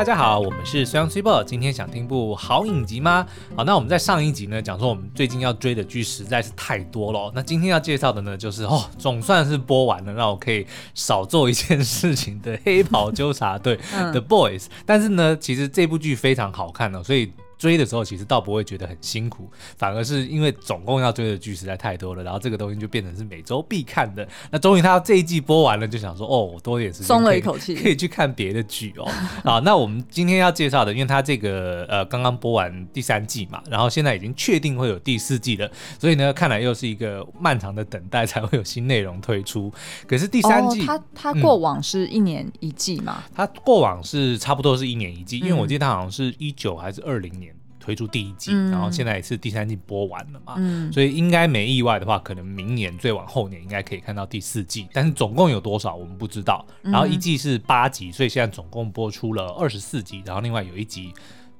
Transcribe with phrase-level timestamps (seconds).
[0.00, 1.44] 大家好，我们是虽阳 Super。
[1.44, 3.26] 今天想听部好影集吗？
[3.54, 7.30] 好，那我们在上一集呢讲说我们最近要追的剧实在是太多了。
[7.34, 13.76] 那今天要介绍的呢就是哦，总算是播完了，让我可以少做一件事情的《黑袍纠察队》
[14.12, 14.68] The Boys。
[14.86, 17.30] 但是呢，其实这部剧非常好看哦，所以。
[17.60, 19.46] 追的时候其实倒不会觉得很辛苦，
[19.76, 24.26] 反而是因为总共要追的剧实在太多了，然后这个东西就变成是每周必看的。
[24.50, 29.06] 那终于他这一季播完了，就想说哦，我多一点时间，松了一口气，可以去看别的剧哦。
[29.44, 39.70] 啊，那我们今天要介绍的，因为他这个呃刚刚播完第三季嘛，然后现在已经确定会有第四季了，所以呢，看来又是一个漫长的等待才会有新内容推出。
[40.08, 43.22] 可是第三季，他他过往是一年一季嘛？
[43.34, 47.49] 他、嗯、过往是差不多是一年一季，因为我记得他好像是一九还是二零年。
[47.80, 56.64] 推出第一季，嗯、然后现在也是第三季播完了嘛，嗯、所以应该没意外的话，可能明年最晚后年应该可以看到第四季，但是总共有多少我们不知道。
[56.82, 61.12] 然后一季是八集，所以现在总共播出了二十四集，然后另外有一集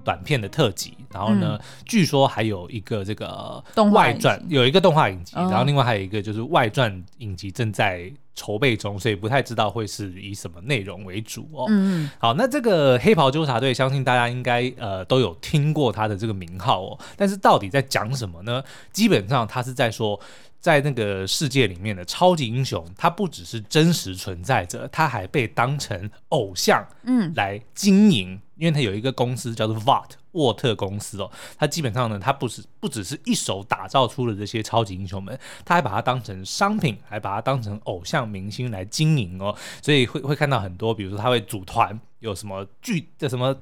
[0.05, 11.67] 短片的特辑，然后呢，嗯、据说还有一个这个外传，有一个动画影集，然后另外还有一个就是外传影集正在筹备中，所以不太知道会是以什么内容为主哦。
[11.69, 16.99] 嗯，好，那这个黑袍纠察队，相信大家应该呃都有听过他的这个名号哦。
[17.19, 18.65] 但是到底在讲什么呢？
[18.93, 20.19] 基本上他是在说，
[20.59, 28.41] 在那个世界里面的超级英雄，他不只是真实存在着，他还被当成偶像，嗯，来经营。
[28.61, 43.57] 因为他有一个公司叫做 Vought 沃特公司哦，他基本上呢，他不是不只是一手打造出了这些超级英雄们，他还把它当成商品，还把它当成偶像明星来经营哦，所以会会看到很多，比如说他会组团，有什么巨的什么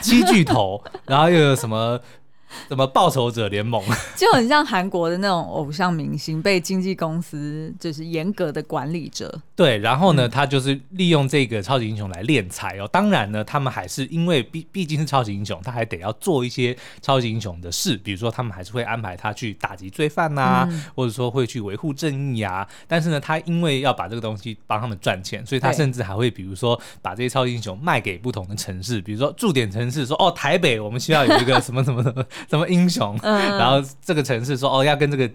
[0.00, 2.00] 七巨头，然后又有什么。
[2.68, 3.82] 什么报仇者联盟
[4.16, 9.40] 就很像韩国的那种偶像明星被经纪公司就是严格的管理着。
[9.54, 12.88] 对，然后呢，嗯、他就是利用这个超级英雄来敛财哦。
[12.92, 22.66] 当然呢，他们还是因为毕毕竟是超级英雄，他还得要做一些超级英雄的事，比如说他们还是会安排他去打击罪犯呐、啊，嗯、或者说会去维护正义啊。
[22.86, 32.24] 但是呢，他因为要把这个东西帮他们赚钱，所以他甚至还会比如说把这些超级英雄卖给不同的城市，比如说驻点城市说哦，台北我们需要有一个什么什么什么。
[32.48, 33.18] 什么英雄？
[33.22, 35.30] 嗯、然后这个城市说哦，要跟这个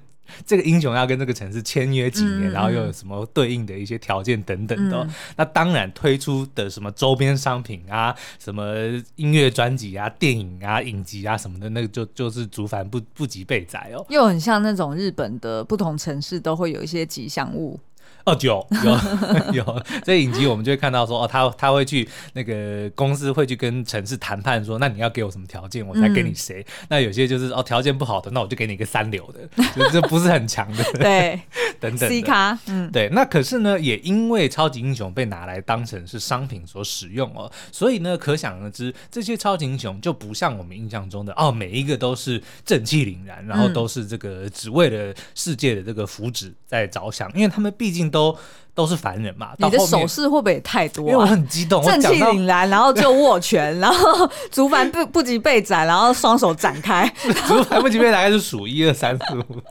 [0.45, 4.97] 这个英雄要跟这个城市签约几年，嗯、然后又有什么对应的一些条件等等的。
[5.03, 8.75] 嗯、那当然推出的什么周边商品啊，什么
[9.15, 14.05] 音乐专辑啊、电影啊、影集啊什么的，那个就就是竹繁不不及被宰哦。
[14.09, 17.79] 又很像那种日本的不同城市都会有一些吉祥物。
[18.23, 26.61] 哦，有有有， 这影集我们就会看到说，哦，他他会去那个公司会去跟城市谈判说，那你要给我什么条件，我才给你谁？
[26.61, 31.41] 嗯、那有些就是哦，条件不好的，那我就给你一个三流的，就这不是很强的， 对，
[31.79, 33.09] 等等 C 卡，嗯，对。
[33.09, 48.00] 那可是呢，也因为超级英雄被拿来当成是商品所使用哦，所以呢，可想而知，这些超级英雄就不像我们印象中的哦，每一个都是正气凛然，然后都是这个只为了世界的这个福祉在着想，因为他们毕竟。
[48.09, 48.35] 都
[48.73, 51.05] 都是凡人嘛，你的手势会不会也太多、啊？
[51.07, 57.05] 因为我很激动，正气凛然，然后就握拳，然后竹凡不 不及被斩，然后双手展开，
[57.47, 59.61] 竹凡不及备载，大概是数一二三四五，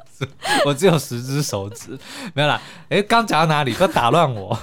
[0.66, 1.98] 我只有十只手指，
[2.34, 2.60] 没有啦。
[2.90, 3.72] 哎、欸，刚讲到哪里？
[3.72, 4.56] 不要打乱我。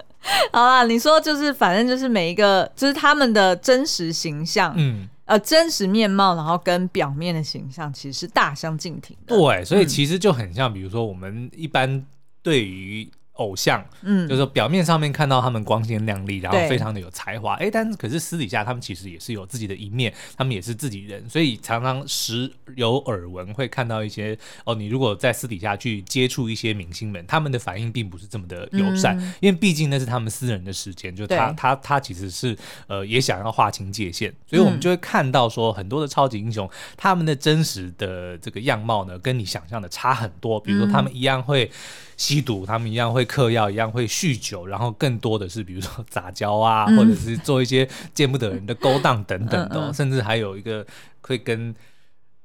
[0.52, 9.34] 好啦，你说就是，反正就是每一个，就是他们的真实形象，嗯，呃，真实面貌，然后跟表面的形象其实是大相径庭的。
[9.34, 12.04] 对，所以其实就很像，比如说我们一般。
[12.42, 41.70] 对于偶像，嗯，就是说表面上面看到他们光鲜亮丽，然后非常的有才华，哎，但是可是私底下他们其实也是有自己的一面，他们也是自己人，所以常常时有耳闻会看到一些哦，你如果在私底下去接触一些明星们，他们的反应并不是这么的友善，嗯、因为毕竟那是他们私人的时间，就他他他其实是呃也想要划清界限，所以我们就会看到说很多的超级英雄，他们的真实的这个样貌呢，跟你想象的差很多，比如说他们一样会。
[42.18, 50.84] 吸毒，他们一样会嗑药，一样会酗酒，然后更多的是，比如说杂交啊，嗯、或者是做一些见不得人的勾当等等的，嗯嗯、甚至还有一个
[51.20, 51.74] 会跟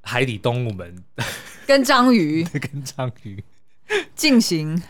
[0.02, 1.04] 海底动物们，
[1.66, 3.44] 跟章鱼， 跟章鱼
[4.16, 4.82] 进行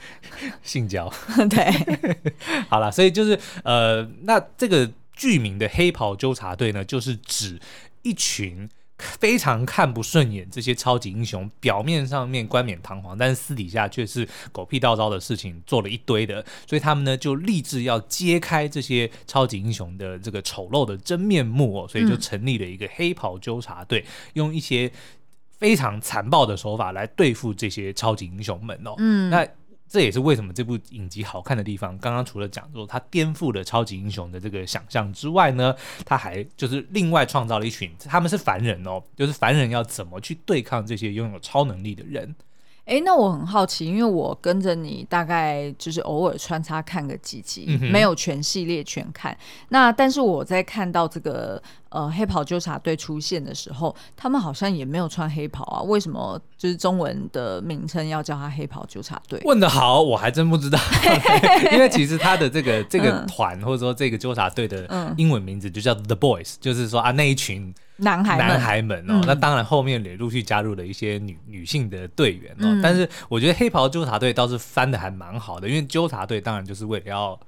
[0.62, 1.12] 性交。
[1.50, 1.72] 对，
[2.68, 7.60] 好了，所以就是呃，那这个剧名的黑袍纠察队呢，就是指
[8.02, 8.70] 一群。
[9.20, 24.92] 非常看不顺眼这些超级英雄，表面上面冠冕堂皇，但是私底下却是狗屁倒灶的事情做了一堆的，所以他们呢就立志要揭开这些超级英雄的这个丑陋的真面目哦，所以就成立了一个黑袍纠察队，嗯、用一些
[25.58, 28.96] 非常残暴的手法来对付这些超级英雄们哦。
[28.98, 29.48] 嗯，那。
[29.94, 31.96] 这也是为什么这部影集好看的地方。
[32.00, 42.36] 刚刚除了讲说他颠覆了超级英雄的这个想象之外呢，他还就是另外创造了一群，他们是凡人哦，就是凡人要怎么去对抗这些拥有超能力的人。
[42.86, 49.38] 哎，那我很好奇，因为我跟着你大概就是偶尔穿插看个几集，嗯、没有全系列全看。
[49.70, 51.62] 那但是我在看到这个
[51.94, 55.82] 呃黑袍纠察队出现的时候，他们好像也没有穿黑袍啊？
[55.84, 59.40] 为什么就是中文的名称要叫他黑袍纠察队？
[59.46, 60.78] 问得好，我还真不知道。
[61.72, 67.74] 因为其实他的这个这个团、嗯、或者说这个纠察队的英文名字就叫 The Boys，就是说啊那一群。
[67.98, 72.66] 男孩男孩们哦，嗯、那当然后面也陆续加入了一些女女性的队员哦。
[72.66, 77.40] 嗯、但是我觉得黑袍纠察队倒是翻的还蛮好的，因为纠察队当然就是为了要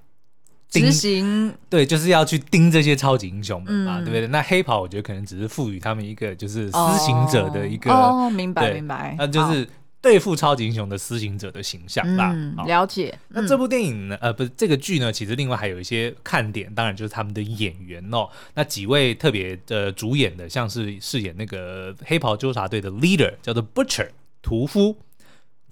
[0.69, 4.27] 执行，对，就是要去盯这些超级英雄们嘛，嗯、对不对？
[4.27, 9.67] 那黑袍我觉得可能只是赋予他们一个就是施行者的一个哦，明白明白，那就是。
[10.01, 12.31] 对付超级英雄的施行者的形象吧。
[12.31, 13.17] 嗯，了解。
[13.29, 14.15] 那这部电影呢？
[14.21, 18.29] 呃，不是这个剧呢，其实另外还有一些看点，当然就是他们的演员哦。
[18.53, 24.09] 那几位特别的主演的，像是饰演那个黑袍纠察队的 leader，叫做 Butcher
[24.43, 24.95] 屠夫。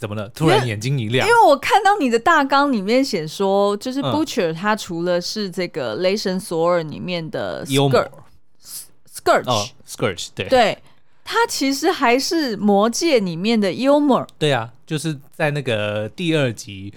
[0.03, 0.27] 怎么了？
[0.35, 10.77] 突然眼睛一亮，因为我看到你的大纲里面写说，就是 Butcher 他除了是这个雷神索尔里面的 Scourge，Scourge，对对。
[11.23, 14.27] 他其实还是魔戒里面的幽默。
[14.37, 16.93] 对啊，就是在那个第二集，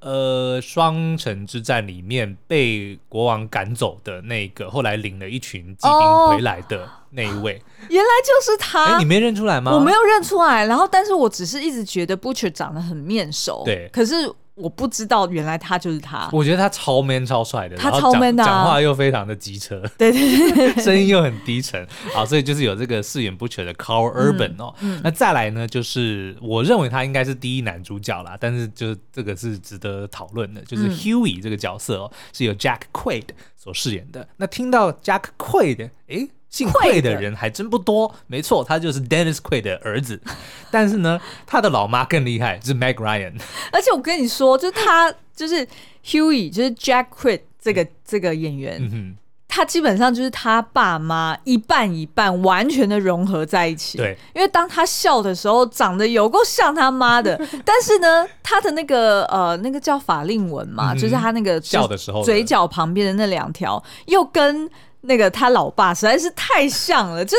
[0.00, 8.98] 呃，双城之战里面被国王赶走的那个，后来领了一群骑兵回来的那一位，哦、 原来就是他。
[8.98, 9.72] 你没认出来吗？
[9.72, 13.62] 我没有认出来，然后，但是我只是一直觉得 Butcher 长得很面熟。
[13.64, 14.32] 对，可是。
[14.56, 16.28] 我不知道，原来他就是他。
[16.30, 21.86] 我觉得他超 man 超帅的，他超 man 的，讲话又非常的机车，对对对，声音又很低沉。
[22.12, 24.74] 好，所以就是有这个饰演 Butcher 的 Carl Urban 哦。
[25.02, 34.28] 那再来呢，就是我认为他应该是第一男主角啦，但是就是这个是值得讨论的，就是 Hughie 这个角色哦，是由 Jack Quaid 所饰演的。
[34.36, 36.28] 那听到 Jack Quaid，哎。
[36.50, 40.20] 姓奎的人还真不多，没错，他就是 Dennis Quaid 的儿子。
[40.68, 43.40] 但是呢，他的老妈更厉害，是 Meg Ryan。
[43.70, 45.66] 而且我跟你说，就是他，就是
[46.04, 49.16] Hughie，就是 Jack Quaid 这个这个演员，嗯、哼
[49.46, 53.98] 他基本上就是他爸妈一半一半，完全的融合在一起。
[53.98, 64.68] 对，因为当他笑的时候，长得有够像他妈的， 但是呢，他的那个呃，那个叫法令纹嘛，嗯、就是他那个笑的时候嘴角旁边的那两条，又跟。
[65.02, 67.36] 那个他老爸实在是太像了，就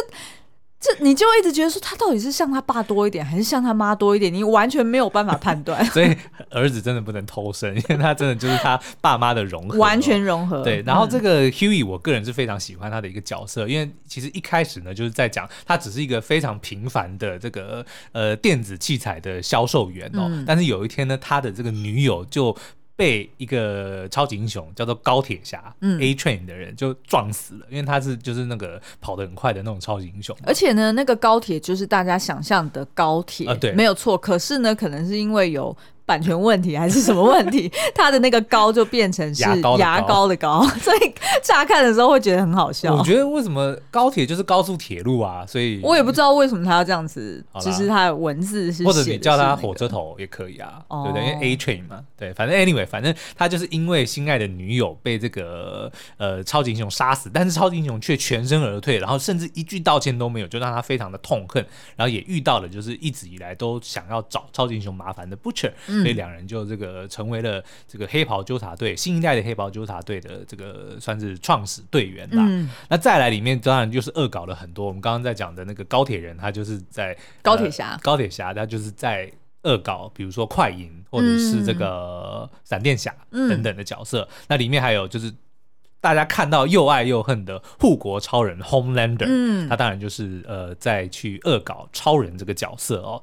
[0.79, 4.33] 这你就一直觉得说他到底是像他爸多一点，还是像他妈多一点？
[4.33, 5.85] 你完全没有办法判断。
[5.93, 6.17] 所以
[6.49, 10.63] 儿子真的不能偷生，因为他真的就是他爸妈的融合，完全融合。
[10.63, 22.57] 对，然后这个 Hughie，我个人是非常喜欢他的一个角色，因为其实一开始呢，就是在讲他只是一个非常平凡的这个呃电子器材的销售员哦，嗯、但是有一天呢，他的这个女友就。
[22.95, 30.35] 被一个超级英雄叫做高铁侠、嗯、A Train 的人就撞死了，因为他是就是那个跑得很快的那种超级英雄。
[30.43, 34.17] 而且呢，那个高铁就是大家想象的高铁，没有错。
[34.17, 35.75] 可是呢，可能是因为有。
[36.11, 37.71] 版权问题还是什么问题？
[37.95, 39.41] 他的那个高就变成是
[39.77, 42.93] 牙膏的高， 所以乍看的时候会觉得很好笑。
[42.93, 45.45] 我觉得为什么高铁就是高速铁路啊？
[45.47, 47.41] 所以我也不知道为什么他要这样子。
[47.61, 51.25] 其实他的文字是，或者你叫他火车头也可以啊，对不对？
[51.25, 65.71] 因为 A train 嘛，对，反正 anyway，反正他就是因为心爱的女友被这个呃超级英雄杀死，但是超级英雄却全身而退，然后甚至一句道歉都没有，就让他非常的痛恨，然后也遇到了就是一直以来都想要找超级英雄麻烦的 Butcher。
[66.01, 72.38] 所以两人就这个成为了这个黑袍纠察队新一代的黑袍纠察队的这个算是创始队员吧。
[72.39, 74.86] 嗯、那再来里面当然就是恶搞了很多。
[74.88, 79.31] 我们刚刚在讲的那个高铁人，他就是在高铁侠，高铁侠他就是在
[79.63, 84.22] 恶搞，比如说快银或者是这个闪电侠等等的角色。
[84.22, 85.31] 嗯、那里面还有就是
[86.00, 93.22] 大家看到又爱又恨的护国超人 Homelander，嗯，他当然就是呃在去恶搞超人这个角色哦。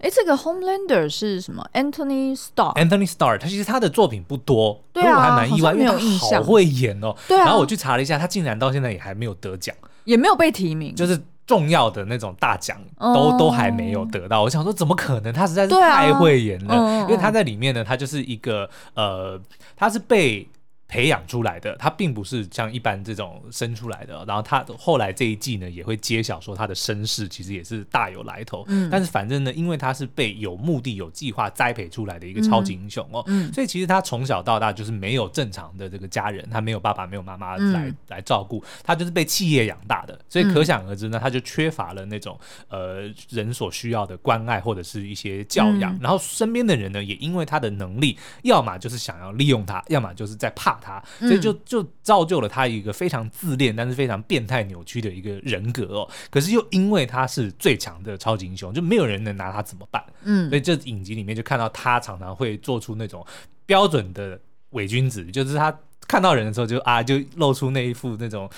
[0.00, 7.14] 哎，这个 Homelander 是什么？Anthony Starr，Anthony Starr，他其实他的作品不多，对啊，我还蛮意外，因为他好会演哦。
[7.26, 9.74] 对啊，然后我去查了一下，他竟然到现在也还没有得奖，
[10.04, 14.42] 也没有被提名，就是重要的那种大奖都都还没有得到。
[14.42, 15.32] 我想说，怎么可能？
[15.32, 19.40] 他实在是太会演了，因为他在里面呢，他就是一个呃，
[19.74, 20.48] 他是被
[20.88, 24.24] 培养出来的，他并不是像一般这种生出来的。
[24.26, 28.64] 然后他后来这一季呢，也会揭晓说他的身世其实也是大有来头。
[28.68, 40.18] 嗯，但是反正呢，因为他是被有目的、有计划栽培出来的一个超级英雄哦，嗯，所以其实他从小到大就是没有正常的这个家人，他没有爸爸，没有妈妈来、嗯、来照顾，他就是被企业养大的。
[40.26, 42.40] 所以可想而知呢，他就缺乏了那种
[42.70, 45.94] 呃人所需要的关爱或者是一些教养。
[45.96, 50.77] 嗯、然后身边的人呢，也因为他的能力，要么就是想要利用他，要么就是在怕。
[50.80, 56.08] 他，所以就就造就了他一个非常自恋，但是非常变态扭曲的一个人格哦。
[56.30, 60.02] 可是又因为他是最强的超级英雄，就没有人能拿他怎么办？
[60.22, 63.24] 嗯，所以这影集里面就看到他常常会做出那种
[63.66, 64.38] 标准的
[64.70, 68.48] 伪君子，就是他看到人的时候就啊，就露出那一副那种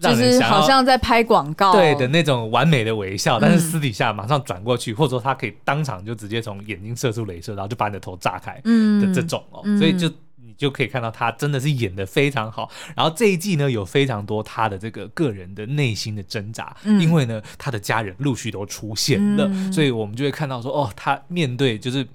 [0.00, 10.10] 就是好像在拍广告对的那种完美的微笑，但是私底下马上转过去，或者说他可以当场就直接从眼睛射出镭射，然后就把你的头炸开的这种哦，所以就。
[10.56, 22.06] 就可以看到他真的是演的非常好，然后这一季呢，有非常多他的这个个人的内心的挣扎，嗯、因为呢他的家人陆续都出现了，嗯、所以我们就会看到说哦，他面对就是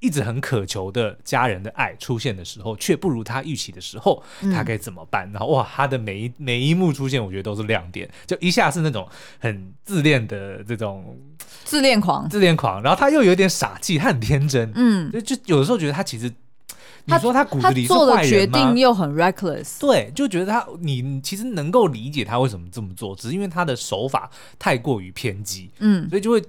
[0.00, 4.22] 一直很渴求的家人的爱出现的时候，却不如他预期的时候，
[4.52, 5.28] 他该怎么办？
[5.30, 9.08] 嗯、然后哇，他的每一每一幕出现，我觉得都是亮点，就一下是那种
[9.38, 11.16] 很自恋的这种
[11.64, 16.32] 自恋狂，自恋狂，然后他又有点傻气，他很天真，嗯，就就有的时候觉得他其实。
[17.04, 18.14] 你说他骨子里是坏人吗？
[18.14, 26.42] 他做的决定又很 reckless，对，就觉得他你其实能够理解他为什么这么做，只是因为他的手法太过于偏激，嗯，所以就会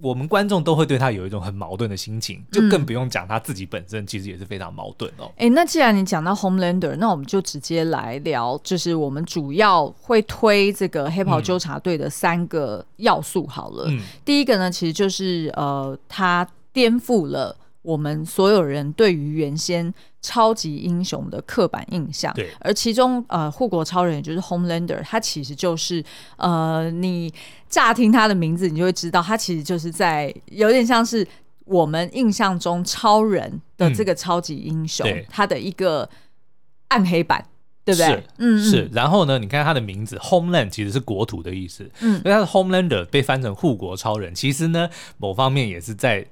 [0.00, 5.26] 我们观众都会对他有一种很矛盾的心情，就更不用讲他自己本身其实也是非常矛盾哦。
[5.36, 13.86] 哎、嗯欸，那既然你讲到 Homelander，那我们就直接来聊，就是我们主要会推这个黑袍纠察队的三个要素好了。
[13.88, 17.56] 嗯，第一个呢，其实就是呃，他颠覆了。
[17.88, 26.04] 我们所有人对于原先超级英雄的刻板印象，对，而其中呃，护国超人也就是 Homelander，他其实就是
[26.36, 27.32] 呃，你
[27.66, 31.26] 乍听他的名字，你就会知道，他其实就是在有点像是
[31.64, 36.06] 我们印象中超人的这个超级英雄，嗯、他的一个
[36.88, 37.42] 暗黑版，
[37.86, 38.06] 对不对？
[38.06, 38.90] 是，嗯，是。
[38.92, 46.26] 然后呢，你看他的名字 Homeland 其实是国土的意思，嗯，所以他的 Homelander 被翻成护国超人，其实呢，某方面也是在。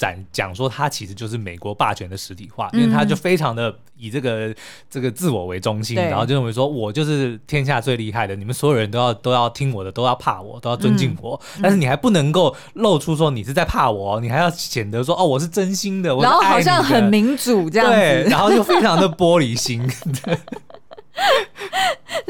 [0.00, 4.54] 讲讲说他其实就是美国霸权的实体化，因为他就非常的以这个
[4.88, 11.38] 这个自我为中心，然后就认为说我就是天下最厉害的，你们所有人都要都要听我的，都要怕我，都要尊敬我。
[11.62, 19.86] 但是你还不能够露出说你是在怕我，你还要显得说哦我是真心的，然后好像很民主这样子，对，然后就非常的玻璃心。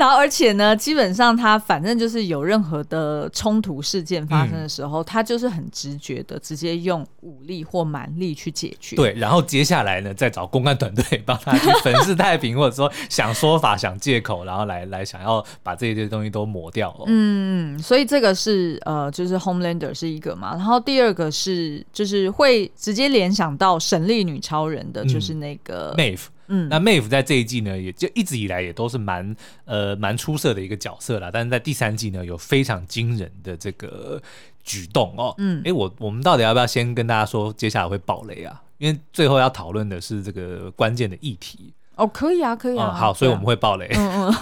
[0.01, 8.97] 然后，而且呢，基本上他反正就是有任何的冲突事件发生的时候，嗯、他就是很直觉的直接用武力或蛮力去解决。
[8.97, 16.99] 对，然后接下来呢，再找公关团队帮他去粉饰太平，或者说想说法、想借口，然后来来想要把这些东西都抹掉。
[17.07, 26.25] 嗯，所以这个是呃，就是 Homelander 是一个嘛，然后第二个是就是会直接联想到神力女超人的，就是那个 Maeve。
[26.51, 31.31] 嗯，那 Maeve 在这一季呢，也就一直以来也都是蛮呃蛮出色的一个角色啦。
[31.33, 34.21] 但是在第三季呢，有非常惊人的这个
[34.63, 35.35] 举动哦。
[35.39, 38.61] 嗯，哎、欸，我我们到底要不要先跟大家说，接下来会爆雷啊？
[38.79, 41.73] 因为最后要讨论的是这个关键的议题。
[41.95, 42.93] 哦，可以啊，可以啊。
[42.93, 43.89] 嗯、好，所以我们会爆雷。
[43.95, 44.35] 嗯嗯，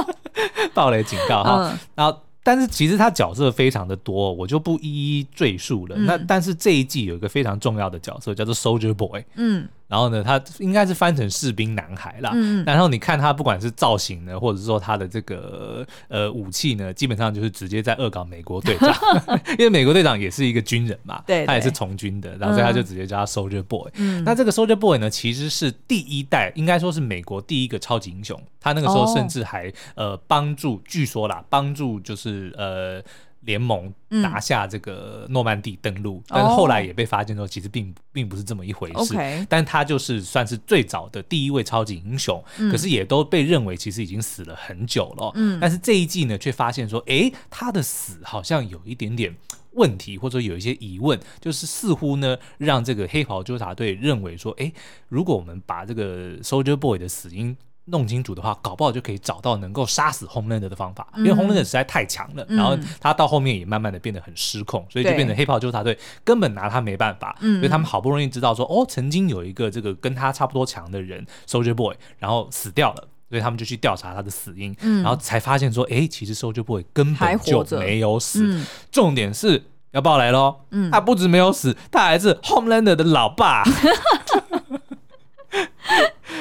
[0.72, 1.70] 爆雷警告哈。
[1.70, 2.18] 嗯、然后。
[2.40, 5.94] 但是其实他角色非常的多，我就不一一赘述了。
[5.98, 18.94] 嗯、那但是这一季有一个非常重要的角色叫做 Soldier Boy，嗯，然后呢，他应该是翻成士兵男孩啦，嗯，然后你看他不管是造型呢，或者是说他的这个呃武器呢，基本上就是直接在恶搞美国队长，
[19.58, 23.90] 因为美国队长也是一个军人嘛，对，对，他也是从军的，然后所以他就直接叫他 Soldier Boy。
[23.94, 32.54] 嗯，那这个 Soldier Boy 呢，其实是第一代，应该说是美国第一个超级英雄，他那个时候甚至还、哦、呃帮助，据说啦，帮助就是。
[32.58, 33.02] 呃，
[33.40, 39.16] 联盟拿下这个诺曼底登陆，嗯、但是后来也被发现说，其实并并不是这么一回事。
[39.16, 45.32] 哦、但他就是算是最早的第一位超级英雄，嗯、可是也都被认为其实已经死了很久了。
[45.34, 49.34] 嗯，但是这一季呢，却发现说，哎，他的死好像有一点点
[49.72, 54.72] 问题，或者有一些疑问，就是似乎呢，让这个黑袍纠察队认为说，哎，
[55.08, 57.56] 如果我们把这个 Soldier Boy 的死因
[57.90, 83.64] 弄清楚的话，搞不好就可以找到能够杀死 Homelander 的方法，因为 Homelander 实在太强了，嗯、然后他到后面也慢慢的变得很失控，嗯、所以就变成黑豹纠察队根本拿他没办法，所以他们好不容易知道说，哦，曾经有一个这个跟他差不多强的人 Soldier Boy，然后死掉了，所以他们就去调查他的死因，嗯、然后才发现说，哎，其实 Soldier Boy 根本就没有死，嗯、重点是要爆雷喽，嗯、他不止没有死，他还是 Homelander 的老爸。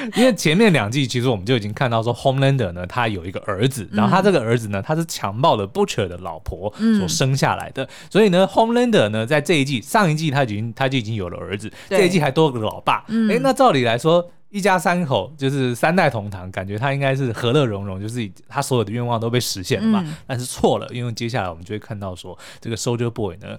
[0.15, 11.99] 因为前面两季其实我们就已经看到说，Homelander 呢，他有一个儿子，然后他这个儿子呢，他是强暴了 Butcher 的老婆所生下来的，嗯、所以呢，Homelander 呢，在这一季上一季他已经他就已经有了儿子，对。
[11.99, 20.03] 这一季还多了个老爸，哎、嗯，那照理来说，一家三口就是三代同堂，感觉他应该是和乐融融，就是他所有的愿望都被实现了嘛？
[20.05, 23.57] 嗯、但是错了，因为接下来我们就会看到说，这个 Soldier Boy 呢，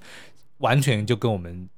[0.59, 1.69] 完全就跟我们。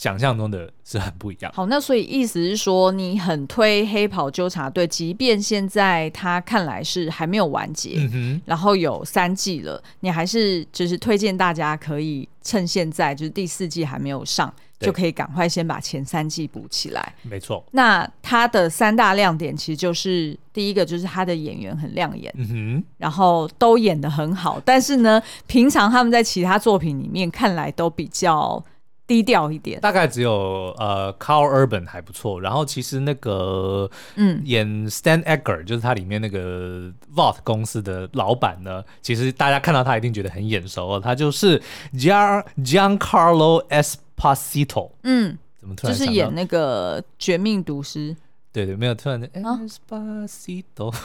[0.00, 1.52] 想象中的是很不一样。
[1.54, 17.14] 好，那所以意思是说，你很推黑袍纠察队，即便现在他看来是还没有完结，嗯、然后有三季了，你还是就是推荐大家可以趁现在就是第四季还没有上，就可以赶快先把前三季补起来。
[17.20, 17.62] 没错。
[17.72, 28.64] 那他的三大亮点其实就是第一个就是他的演员很亮眼，嗯哼，然后都演的很好，但是呢，平常他们在其他作品里面看来都比较。
[29.10, 32.40] 低调一点，大概只有呃，Carl Urban 还不错。
[32.40, 41.60] 然后其实那个嗯，演 Stan Edgar 就是他里面那个 Vault 公司的老板呢，其实大家看到他一定觉得很眼熟哦，他就是
[41.92, 44.92] Gian Giancarlo Esposito。
[45.02, 48.16] 嗯，怎么突然就是演那个绝命毒师？
[48.52, 50.94] 对对，没有突然的 Esposito。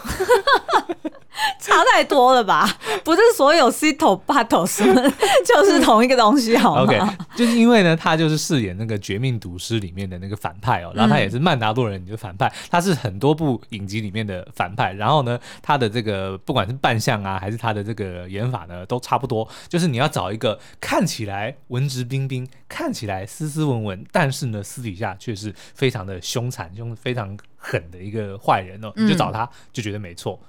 [1.60, 2.70] 差太多了吧？
[3.04, 4.84] 不是所有 Cito Battles
[5.46, 7.00] 就是同一个东西，好吗？OK，
[7.36, 14.94] 就是因为呢，他就是饰演那个《绝命毒师》里面的那个反派哦，然后他也是曼达洛人里的反派，他是很多部影集里面的反派。
[14.94, 19.48] 然后呢，他的这个不管是扮相啊，还是他的这个演法呢，都差不多。
[19.68, 30.40] 就是你要找一个看起来文质彬彬、看起来斯斯文文，但是呢，私底下却是非常的凶残、凶非常狠的一个坏人哦，你就找他就觉得没错。
[30.42, 30.48] 嗯，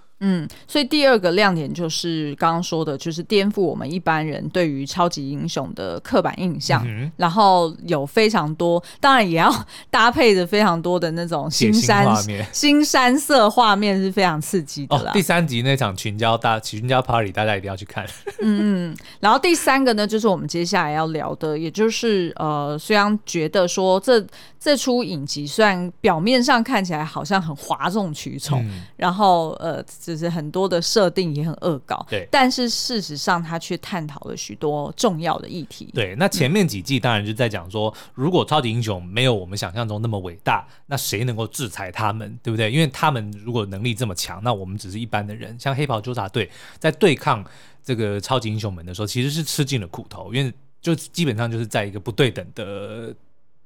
[0.66, 9.52] 所以第二个亮点就是刚刚说的，就是颠覆我们一般人对于超级英雄的刻板印象，嗯、然后有非常多，当然也要
[9.90, 12.06] 搭配着非常多的那种新山
[12.50, 15.11] 新山，色画面是非常刺激的啦。
[15.11, 18.06] 哦、第三集那场群交大群交 party，大家一定要去看。
[18.40, 24.25] 嗯嗯，然后第三个呢，就是我们接下来要聊的，也就是呃，虽然觉得说这
[24.58, 29.85] 这出影集虽然表面上看起来好像很哗众取宠，嗯、然后呃。
[30.06, 35.90] 就是很多的设定也很恶搞，对，但是事实上他却探讨了许多重要的议题。
[35.92, 42.70] 对，那前面几季当然就在讲说，嗯、如果超级英雄没有我们想象中那么伟大，那谁能够制裁他们，对不对？
[42.70, 45.58] 因为他们如果能力这么强，那我们只是一般的人。
[45.58, 47.45] 像黑袍纠察队在对抗
[47.82, 53.12] 这个超级英雄们的时候，其实是吃尽了苦头，因为就基本上就是在一个不对等的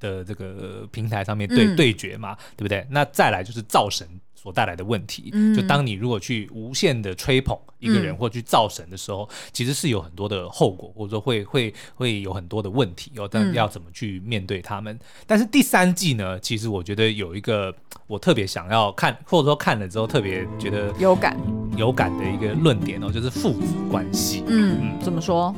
[0.01, 2.87] 的这个平台上面对、嗯、对决嘛，对不对？
[2.89, 4.09] 那再来就是造神。
[4.43, 13.29] 所带来的问题，嗯、就当你如果去无限的吹捧一个人或去造神的时候，嗯、其实是有很多的后果，或者说会会会有很多的问题哦。
[13.31, 14.95] 但要怎么去面对他们？
[14.95, 17.75] 嗯、但是第三季呢，其实我觉得有一个
[18.07, 21.37] 我特别想要看，或者说看了之后特别觉得有感
[21.77, 24.43] 有感的一个论点哦，就是父子关系。
[24.47, 25.55] 嗯，嗯怎么说？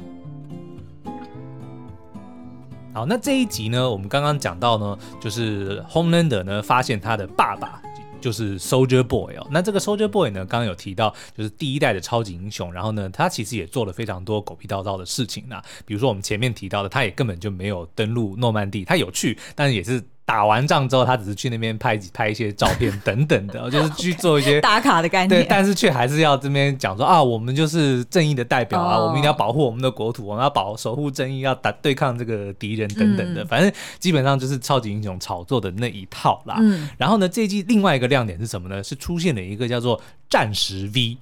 [2.92, 7.80] 好，那这一集呢，我们刚刚讲到呢，就是 Homelander 呢发现他的爸爸。
[8.22, 20.02] 就是 Soldier Boy 哦，那这个 Soldier Boy 呢，刚刚有提到，就是第一代的超级英雄，然后呢，他其实也做了非常多狗屁叨叨的事情啊，比如说我们前面提到的，他也根本就没有登陆诺曼底，他有去，但是也是。
[20.24, 25.42] 打完仗之后，他只是去那边拍拍一些照片等等的， 就是去做一些打卡的概念。
[25.42, 33.44] 对，但是却还是要这边讲说啊，我们就是正义的代表啊，我们一定要保护我们的国土，我们要保守护正义，要打对抗这个敌人等等的。
[33.46, 36.56] 反正基本上就是超级英雄炒作的那一套啦。
[36.96, 38.82] 然后呢，这一季另外一个亮点是什么呢？
[38.82, 41.18] 是出现了一个叫做战时 V。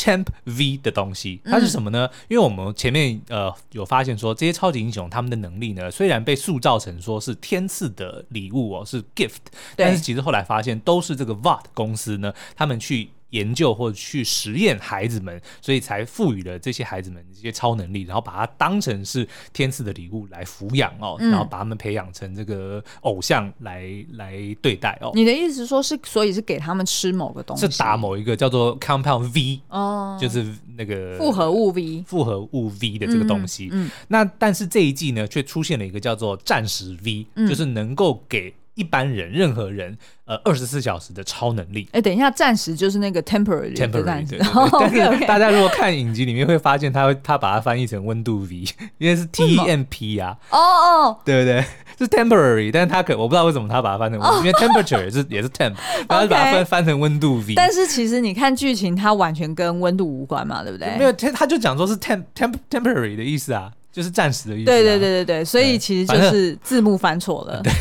[0.00, 2.08] Temp V 的东西，它是什么呢？
[2.10, 13.10] 嗯、因为我们前面呃有发现说，这些超级英雄他们的能力呢，虽然被塑造成说是天赐的礼物哦，是 gift，但是其实后来发现都是这个 Vought 公司呢，他们去。
[13.30, 25.12] 研究或者去实验孩子们，所以才赋予了这些孩子们这些超能力，然后把它当成是天赐的礼物来抚养哦，嗯、然后把他们培养成这个偶像来来对待哦。
[25.14, 33.68] 你的意思说是，所以是给他们吃某个东西，是打某一个叫做 Compound V 哦，就是那个复合物 V 复合物 V 的这个东西。
[33.72, 38.54] 嗯，嗯那但是这一季呢，却出现了一个叫做战时 V，、嗯、就是能够给。
[38.80, 41.86] 一般人，任何人，呃，二十四小时的超能力。
[41.92, 44.26] 哎，等一下，暂时就是那个 temporary，temporary。
[44.80, 48.64] 但是大家如果看影集里面会发现，他会他把它翻译成温度 V，
[48.96, 50.34] 因为是 T M P 啊。
[50.50, 51.62] 哦哦，对不对？
[51.98, 55.74] 是 temporary，但是他可我不知道为什么他把它翻成温度，因为 temperature 也是 也是 temp，
[56.08, 57.52] 然后把它翻翻成温度 V。
[57.54, 60.96] 但是其实你看剧情，它完全跟温度无关嘛，对不对？
[60.96, 63.70] 没有，他他就讲说是 temp temp temporary 的意思啊。
[63.92, 64.64] 就是暂时的意思。
[64.66, 67.62] 对对对对对，所以其实就是字幕翻错了。
[67.62, 67.72] 对，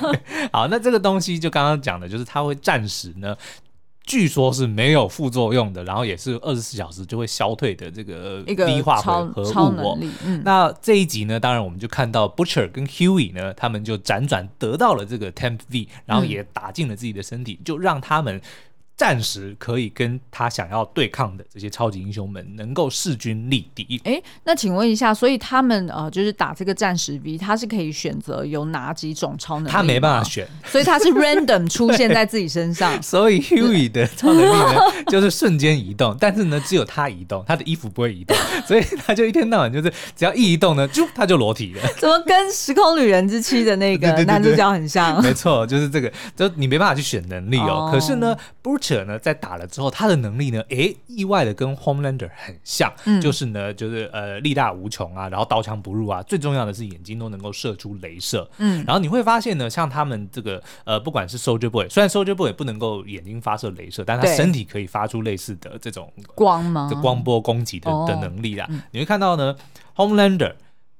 [0.52, 3.36] 好，那这个东西就刚刚讲的，就是它会暂时呢。
[4.04, 9.98] 据说是没有副作用的，然后也是二十四小时就会消退的这个低化合物。
[10.24, 18.40] 嗯，那这一集呢，当然我们就看到 Butcher 跟 Hughie 呢，他们就辗转得到了这个 Temp V，然后也打进了自己的身体，嗯、就让他们。
[18.98, 24.00] 暂时可以跟他想要对抗的这些超级英雄们能够势均力敌。
[24.02, 29.70] 哎，那请问一下，所以他们呃，就是打这个暂时 V，他是可以选择有哪几种超能力？
[29.70, 32.88] 他没办法选，所以他是 random 出现在自己身上。
[33.00, 41.88] 所以 Hughie 的超能力呢，就是瞬间移动，但是呢，只有他移动，他的衣服不会移动，所以他就一天到晚就是只要一移动呢，就他就裸体了。
[41.98, 45.22] 怎么跟时空旅人之妻的那个男主角很像？
[45.22, 47.84] 没错，就是这个，就你没办法去选能力哦。
[47.84, 47.92] Oh.
[47.92, 48.76] 可是呢，不。
[48.88, 66.88] 者呢，在打了之后，他的能力呢，诶，意外的跟 Homelander 很像，嗯、就是呢，就是呃，力大无穷啊，然后刀枪不入啊，最重要的是眼睛都能够射出镭射，嗯，然后你会发现呢，像他们这个呃，不管是 Soldier Boy，虽然 Soldier Boy 也不能够眼睛发射镭射，但他身体可以发出类似的这种光吗？
[66.90, 68.66] 这光波攻击的、哦、的能力啦。
[68.70, 69.54] 嗯、你会看到呢
[69.96, 70.54] ，Homelander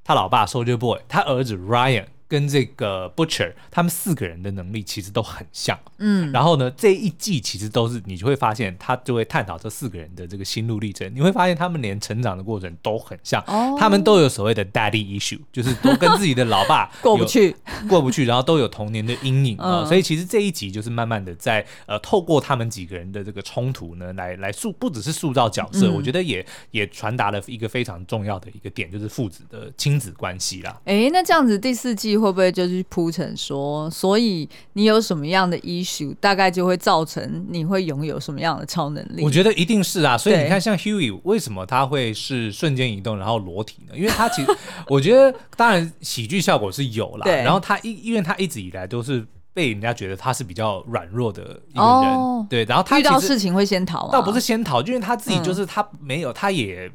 [0.05, 2.05] 他老爸 Soldier Boy，他儿子 Ryan。
[2.29, 17.57] 跟这个 Butcher 他们四个人的能力其实都很像，嗯，然后呢，这一季其实都是你就会发现他就会探讨这四个人的这个心路历程，你会发现他们连成长的过程都很像，哦，他们都有所谓的 daddy issue，就是都跟自己的老爸 过不去，
[17.89, 30.79] 过不去，然后都有童年的阴影啊，嗯，所以其实这一集就是慢慢的在呃透过他们几个人的这个冲突呢，来来塑不只是塑造角色，嗯，我觉得也也传达了一个非常重要的一个点，就是父子的亲子关系啦。
[30.85, 32.18] 哎，那这样子第四季。
[32.19, 39.23] 会不会就是铺陈说，所以你有什么样的 issue，大概就会造成你会拥有什么样的超能力？
[39.23, 43.97] 我觉得一定是啊，所以你看，像 Hughie 为什么他会是瞬间移动，然后裸体呢？
[43.97, 44.57] 因为他其实，
[44.89, 47.27] 我觉得当然喜剧效果是有啦。
[47.27, 52.65] 然后他一，因为他一直以来都是被人家觉得他是比较软弱的一个人，哦、对。
[52.65, 56.91] 然后他遇到事情会先逃，倒不是先逃，就因为他自己就是他没有，嗯、他也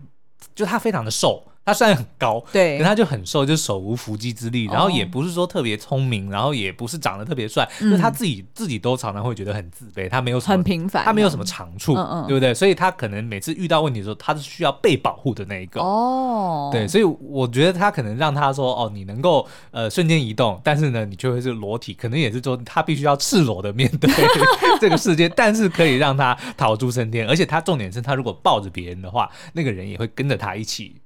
[0.56, 1.44] 就他非常的瘦。
[1.66, 11.96] 他虽然很高，对，但他就很瘦，就手无缚鸡之力，然后也不是说特别聪明，然后也不是长得特别帅，就他自己自己都常常会觉得很自卑，他没有什么很平凡，他没有什么长处，
[12.28, 12.54] 对不对？
[12.54, 15.80] 所以他可能每次遇到问题的时候，他是需要被保护的那一个。
[15.80, 24.12] 哦，对，所以我觉得他可能让他说，哦，你能够呃瞬间移动，但是呢，你就会是裸体，可能也是说他必须要赤裸的面对
[24.82, 30.98] 这个世界，但是可以让他逃出升天，而且他重点是他如果抱着别人的话，那个人也会跟着他一起。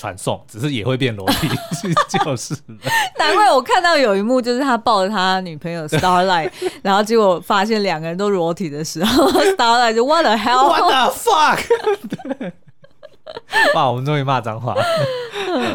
[0.00, 1.46] 传送只是也会变裸体，
[2.08, 2.56] 就是。
[3.18, 12.52] 难怪我看到有一幕，就是他抱着他女朋友 Starlight， 然后结果发现两个人都裸体的时候， Starlight 就 What the hell？What the fuck？
[13.74, 14.74] 哇，我们终于骂脏话。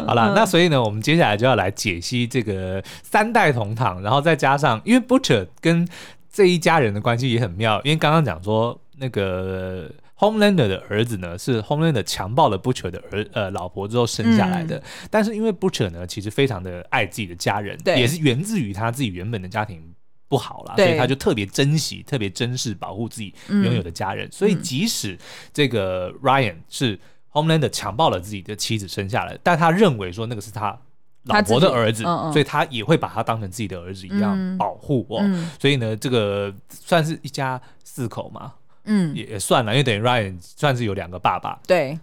[0.08, 5.86] 好了，那所以呢，我们接下来就要来解析这个三代同堂，然后再加上，因为 Butcher 跟
[6.32, 9.88] 这一家人的关系也很妙，因为刚刚讲说那个。
[10.18, 14.78] Homelander 的儿子呢，是 Homelander 强暴了 Butcher 的儿呃老婆之后生下来的。
[14.78, 19.92] 嗯、但是因为 Butcher 呢，其实非常的爱自己的家人，对也是源自于他自己原本的家庭
[20.26, 24.26] 不好啦，所以他就特别珍惜、特别珍视、保护自己拥有的家人。
[24.26, 25.18] 嗯、所以即使
[25.52, 26.98] 这个 Ryan 是
[27.32, 30.78] Homelander 强暴了自己的妻子生下来，但他认为说那个是他
[31.24, 35.18] 老婆的儿子，嗯嗯、所以他也会把他当成自己的儿子一样保护哦。
[35.20, 38.54] 嗯、所以呢，这个算是一家四口嘛。
[38.86, 41.98] 嗯，也算了，因为等于 Ryan 算是有两个爸爸，对，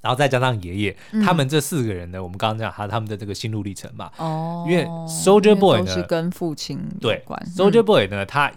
[0.00, 7.40] 然后再加上爷爷，嗯、他们这四个人呢，我们刚刚讲他他们的这个心路历程嘛，哦，因为 Soldier Boy 呢是跟父亲有关。
[7.44, 8.50] 对，Soldier Boy 呢他。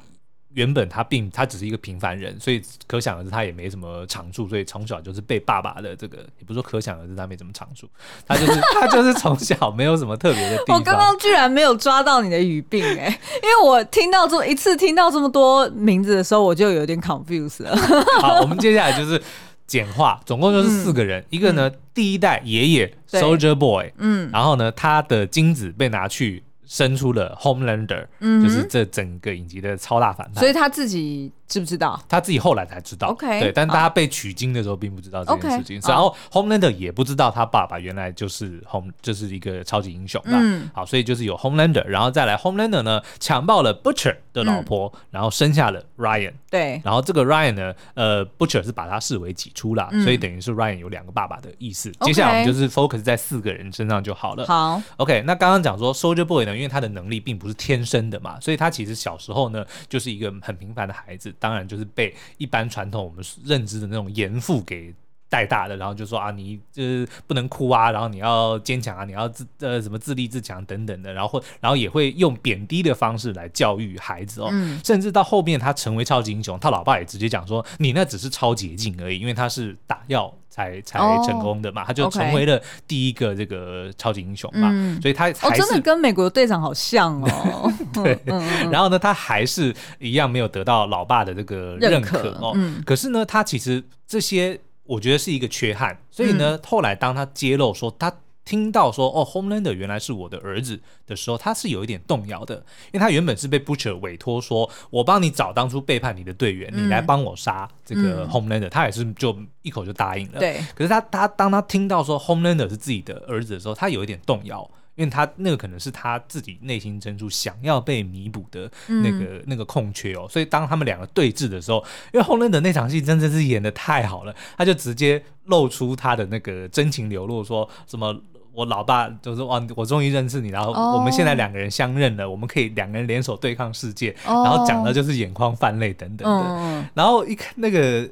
[0.56, 7.88] 原本他并他只是一个平凡人，所以可想而知他也没什么长处，所以从小就是被爸爸的这个，也不是说可想而知他没什么长处，
[8.26, 10.78] 他就是 他就是从小没有什么特别的地方。
[10.78, 17.76] 我刚刚居然没有抓到你的语病哎、欸，因为我听到这一次听到这么多名字的时候，我就有点 confused 了。
[18.22, 19.22] 好，我们接下来就是
[19.68, 26.44] 简化，总共就是四个人，嗯、一个呢、嗯、第一代爷爷 Soldier Boy，嗯，然后呢他的精子被拿去。
[26.76, 31.32] 生出了 Homelander，嗯、就是这整个影集的超大反派，所以他自己。
[31.48, 32.00] 知不知道？
[32.10, 33.10] 他自己后来才知道。
[33.10, 35.80] OK，对，但大家被取经的时候并不知道这件事情。
[35.88, 40.22] 然后 Homelander 也不知道他爸爸原来就是 Home，就是一个超级英雄。
[40.26, 46.34] 嗯，好，所以就是有 Homelander，然后再来 Homelander 呢，强暴了 Butcher 的老婆，然后生下了 Ryan。
[46.50, 51.92] 对，然后这个 Ryan 呢，呃，Butcher 是把他视为己出啦，所以等于是 Ryan 有两个爸爸的意思。
[52.02, 54.46] 接下来我们就是 focus 在四个人身上就好了。
[54.48, 62.14] 好，OK，那刚刚讲说 Soldier Boy 呢，因为他的能力并不是天生的嘛，所以他其实小时候呢就是一个很平凡的孩子，当然就是被。
[62.38, 64.94] 一般传统我们认知的那种严父给
[65.28, 94.58] 带大的，然后就说啊，你就是不能哭啊，然后你要坚强啊，你要自呃什么自立自强等等的，然后或然后也会用贬低的方式来教育孩子哦，嗯、甚至到后面他成为超级英雄，他老爸也直接讲说，你那只是超捷径而已，因为他是打药才才成功的嘛，哦、他就成为了第一个这个超级英雄嘛，嗯、所以他哦、真的跟美国队长好像哦，对， 嗯、然后呢，他还是一样没有得到老爸的这个认可，哦，嗯、可是呢，他其实这些。
[94.86, 102.58] 我觉得是一个缺憾，所以呢，后来当他揭露说他听到说哦，Homelander 原来是我的儿子的时候，他是有一点动摇的，
[102.92, 110.40] 因为他原本是被 Butcher 委托说，我帮你找当初背叛你的队员，你来帮我杀这个 Homelander，他也是就一口就答应了。
[110.40, 114.70] 对，可是他他当他听到说 Homelander 是自己的儿子的时候，他有一点动摇。
[114.96, 128.16] 因为他那个可能是他自己内心深处想要被弥补的那个、嗯、那个空缺哦，所以当他们两个对峙的时候，因为 Homelander 那场戏真的是演的太好了，他就直接露出他的那个真情流露，说什么
[128.54, 138.10] 我老爸就是说哇，我终于认识你，然后我们现在两个人相认了，哦、我们可以两个人联手对抗世界，哦、然后讲的就是眼眶泛泪等等的，嗯、然后一看那个。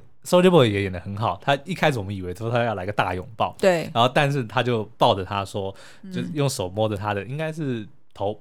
[0.49, 5.73] Boy 也演的很好，他一开始我们以为说他要来个大拥抱，对，然后但是他就抱着他说，
[6.13, 8.39] 就用手摸着他的，应该是头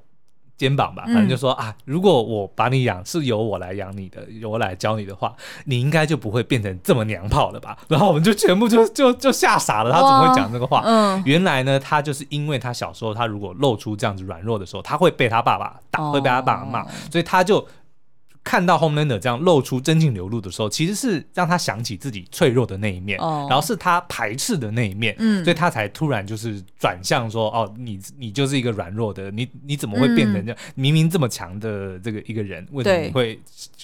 [0.57, 7.77] 肩膀吧，反正就说啊，如果我把你养，是由我来养你的，由我来教你的话，你应该就不会变成这么娘炮了吧？
[7.89, 10.83] 然后我们就全部就就就吓傻了，他怎么会讲这个话？
[10.85, 17.67] 嗯，原来呢，他就是因为他小时候他如果露出这样子软弱的时候，他会被他爸爸打，会被他爸爸骂，所以他就。
[18.45, 23.51] 看到 Homelander 这样露出真情流露的时候，其实是让他想起自己脆弱的那一面，oh.
[23.51, 30.59] 然后是他排斥的那一面，嗯，所以他才突然就是转向说，哦，你你就是一个软弱的，你你怎么会变成这样？
[30.61, 33.41] 嗯、明明这么强的这个一个人，为什么你会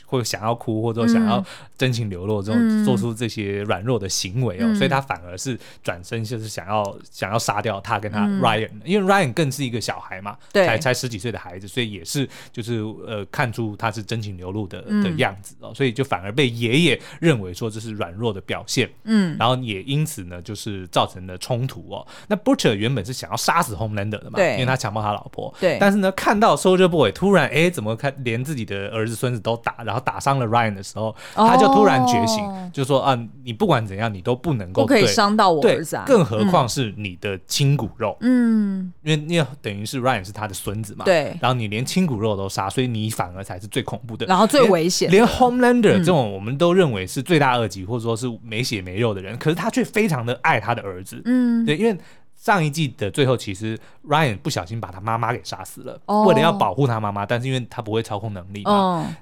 [0.06, 1.44] 会想要哭，或者说想要
[1.76, 4.62] 真情流露这种、嗯、做出这些软弱的行为哦？
[4.62, 10.66] 嗯、所以他反而是转身就是想要想要杀掉他跟他 Ryan，、嗯、因为 Ryan 更是一个小孩嘛，对。
[10.66, 14.58] 才才十几岁的孩子，所以也是就是呃看出他是真情流露。
[14.58, 22.04] 路的的样子哦，所以就反而被爷爷认为说这是软弱的表现，嗯，然后也因此呢，就是造成了冲突哦。
[22.26, 25.78] 那 Butcher 原本是想要杀死 Homelander 的嘛，对，因为他强暴他老婆，对。
[25.78, 41.36] 但是呢，看到 Soldier Boy 突然哎，怎么看连自己的儿子孙子都打，然后打伤了 Ryan 的时候，他就突然觉醒，就说啊，你不管怎样，你都不能够不可以伤到我儿子啊，更何况是你的亲骨肉，嗯，因为因为等于是 Ryan 是他的孙子嘛，对。
[41.40, 44.26] 然后你连亲骨肉都杀，所以你反而才是最恐怖的。
[44.38, 51.20] 然后最危险，连 Homelander 这种我们都认为是罪大恶极，或者说是没血没肉的人，可是他却非常的爱他的儿子。
[51.24, 51.98] 嗯，对，因为
[52.36, 59.12] 上一季的最后，其实 Ryan 不小心把他妈妈给杀死了，为了要保护他妈妈，但是因为他不会操控能力嘛。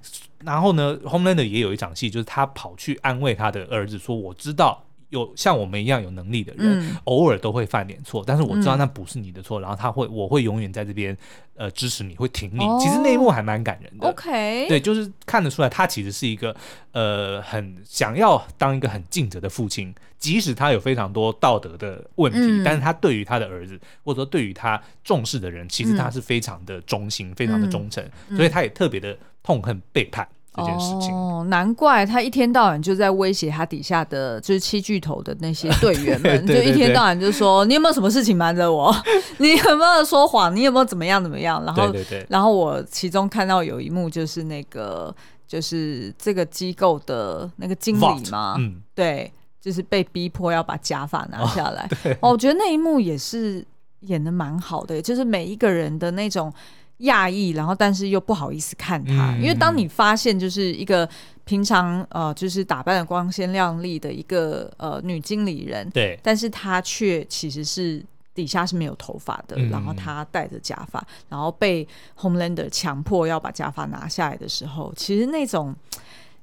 [0.44, 11.16] 然后呢，Homelander 也有一场戏，就是他跑去安慰他的儿子，说：“我知道。”有像我们一样有能力的人，嗯、偶尔都会犯点错，但是我知道那不是你的错，嗯、然后他会，我会永远在这边，
[11.54, 12.64] 呃，支持你，会挺你。
[12.64, 14.08] 哦、其实那一幕还蛮感人的。
[14.08, 16.54] OK，对，就是看得出来，他其实是一个，
[16.92, 30.26] 呃，很想要当一个很尽责的父亲，即使他有非常多道德的问题，嗯、但是他对于他的儿子，或者说对于他重视的人，其实他是非常的忠心，嗯、非常的忠诚，嗯、所以他也特别的痛恨背叛。
[30.56, 38.94] 这件事情哦，难怪他一天到晚就在威胁他底下的就是七巨头的那些队员们， 就一天到晚就说，你有没有什么事情瞒着我？
[39.38, 40.54] 你有没有说谎？
[40.54, 41.62] 你有没有怎么样怎么样？
[41.64, 45.14] 然后，对对对，然后我其中看到有一幕就是那个
[45.46, 51.88] 就是这个机构的那个经理嘛，嗯，对，就是被逼迫要把假发拿下来。
[52.20, 53.64] 哦，哦，我觉得那一幕也是
[54.00, 56.52] 演的蛮好的，就是每一个人的那种。
[57.00, 61.06] 讶异，然后但是又不好意思看他，嗯、因为当你发现就是一个
[61.44, 68.02] 平常呃就是打扮的光鲜亮丽的一个呃女经理人，对，但是她却其实是
[68.34, 71.86] 底下是没有头发的，嗯、然后她戴着假发，然后被
[72.18, 75.74] Homelander 强迫要把假发拿下来的时候，其实那种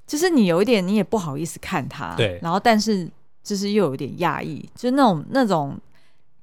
[0.05, 3.09] 就是你有一点你也不好意思看他，对，然后但是
[3.43, 5.75] 就是又有一点讶异，就是那种那种。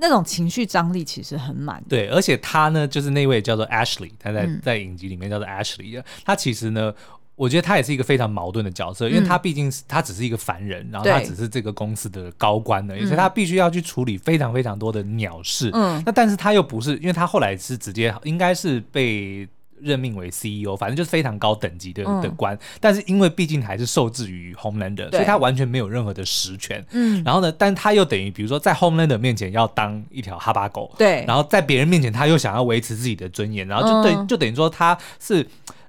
[0.01, 6.93] 那种情绪张力其实很满，对，而且他呢，就是那位叫做 Ashley，他在在影集里面叫做 Ashley，他其实呢，
[7.37, 19.49] 我觉得他也是一个非常矛盾的角色，因为他毕竟是他只是一个凡人，然后他只是这个公司的高官而已，所以他必须要去处理非常非常多的鸟事，嗯，那但是他又不是，因为他后来是直接应该是被。
[19.83, 25.13] 任命为 CEO，反正就是非常高等级的的官，嗯、但是因为毕竟还是受制于 Homelander，对。
[25.13, 26.85] 所以他完全没有任何的实权。
[26.93, 35.47] 嗯，然后呢，但他又等于比如说在 Homelander 面前要当一条哈巴狗，对，然后在别人面前他又想要维持自己的尊严，然后就对，嗯、就等于说他是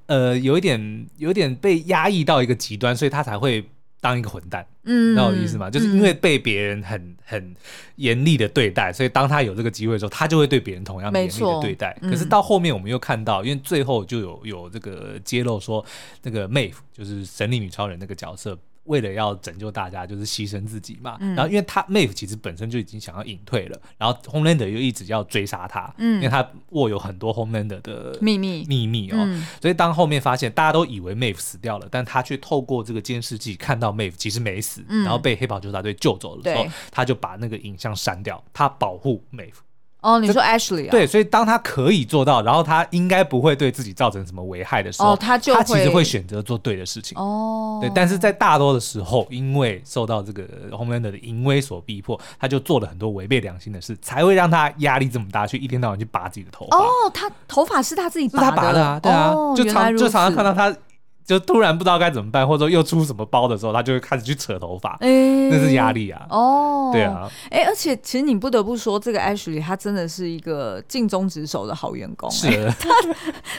[0.08, 3.64] 呃有一点有一点被压抑到一个极端，所以他才会
[4.02, 5.70] 当一个混蛋，嗯，知道我意思吗？
[5.70, 7.56] 就是因为被别人很很
[7.96, 11.96] 严厉的对待，所以当他有这个机会的时候，他就会对别人同样严厉的对待。
[12.02, 15.86] 可是到后面我们又看到，因为最后就有有这个揭露说，
[16.24, 18.58] 那个 Maeve 就是神力女超人那个角色。
[18.86, 21.18] 为了要拯救大家，就是牺牲自己嘛。
[21.20, 29.18] 嗯、然后，因为他 Maeve 其实本身就已经想要隐退了，然后 Homelander 又一直要追杀他，嗯、因为他握有很多 Homelander 的秘密秘密哦。
[29.18, 39.54] 嗯、所以当后面发现大家都以为 Maeve 死掉了，但他却透过这个监视器看到 Maeve 其实没死，嗯、然后被黑袍纠察队救走了之后，对他就把那个影像删掉，他保护 Maeve。
[40.02, 40.92] 哦，你说 Ashley 啊？
[40.92, 47.16] 对，所以当他可以做到，然后他应该不会对自己造成什么危害的时候，哦、他就他其实会选择做对的事情。
[47.18, 56.78] 哦，对，但是在大多的时候，因为受到这个 Homelander 的淫威所逼迫，他就做了很多违背良心的事，才会让他压力这么大，去一天到晚去拔自己的头发。
[56.78, 60.76] 哦，他头发是他自己拔的，他拔的啊，对啊，哦、就常就常常看到他。
[61.24, 66.26] 就突然不知道该怎么办，或者说又出什么包的时候，他就会开始去扯头发，欸、那是压力啊。
[66.30, 72.90] 哦，对啊，哎、欸，而且其实你不得不说，这个 Ashley 他真的是一个尽忠职守的好员工，是的他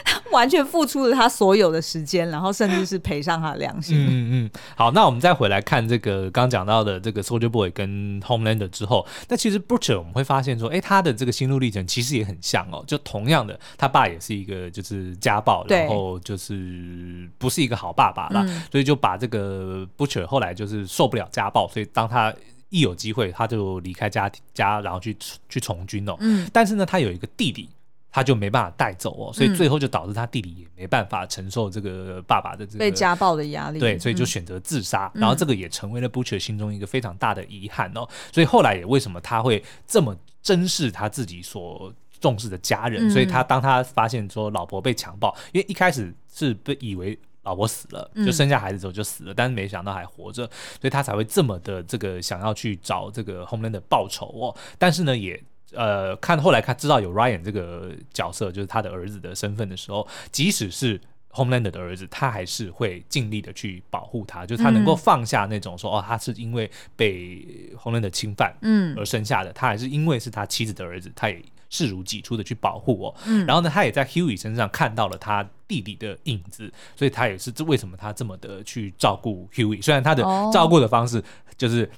[0.03, 3.97] 他完全付出了他所有的时间，然后甚至是赔上他的良心。
[3.97, 17.52] 嗯嗯，好，那我们再回来看这个刚讲到的这个 Soldier Boy 跟 Homelander 之后，那其实 Butcher 我们会发现说，哎、欸，他的这个心路历程其实也很像哦，就同样的，他爸也是一个就是家暴，然后就是不。
[17.53, 22.33] 是一个好爸爸啦，嗯、所以就把这个 Butcher 后来就是受不了家暴，所以当他
[22.69, 25.15] 一有机会，他就离开家家，然后去
[25.47, 26.17] 去从军哦。
[26.19, 27.69] 嗯，但是呢，他有一个弟弟，
[28.11, 35.11] 他就没办法带走哦，所以最后就导致他弟弟也没办法承受这个爸爸的这个被家暴的压力，对，所以就选择自杀。
[35.13, 38.09] 嗯、然后这个也成为了 Butcher 心中一个非常大的遗憾哦。
[38.31, 43.07] 所以后来也为什么他会这么珍视他自己所重视的家人？
[43.07, 47.19] 嗯、所以他当他发现说老婆被强暴，因为一开始是被以为。
[47.43, 50.45] 老婆死了，就生下孩子之后就死了，嗯、但是没想到还活着，
[50.79, 54.55] 所以他才会这么的这个想要去找这个 Homelander 报仇哦。
[54.77, 55.41] 但是呢，也
[55.73, 60.99] 呃看后来看知道有 Ryan 这个角色，就是他的儿子的身份的时候，即使是
[61.31, 71.43] Homelander 的儿子，他还是会尽力的去保护他，就是他能够放下那种说、嗯、哦，他是因为被 Homelander 侵犯嗯而生下的，嗯、他还是因为是他妻子的儿子，他也。
[71.73, 80.21] 视如己出的去保护我，嗯，然后呢，他也在 Hughie 身上看到了他弟弟的影子，所以他也是这为什么他这么的去照顾 Hughie，虽然他的
[80.53, 81.23] 照顾的方式
[81.57, 81.89] 就是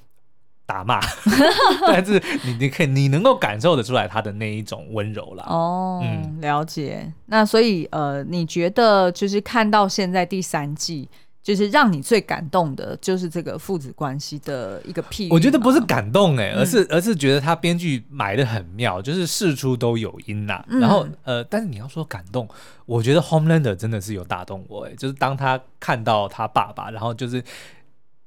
[0.64, 1.02] 打骂，哦、
[1.92, 5.44] 但是你你可以你能够感受得出来他的那一种温柔啦。
[5.46, 7.12] 哦，嗯，了解。
[7.26, 11.06] 那所以呃，你觉得就是看到现在第三季？
[11.46, 15.28] 就是让你最感动的，就是这个父子关系的一个譬喻。
[15.30, 20.64] 我觉得不是感动哎、欸，而是而是觉得他编剧埋的很妙，就是事出都有因呐、啊。
[20.66, 22.48] 嗯、然后呃，但是你要说感动，
[22.84, 27.36] 我觉得 Homelander 真的是有打动我哎、欸，就是当他看到他爸爸，然后就是